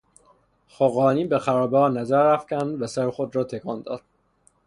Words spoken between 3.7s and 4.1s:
داد.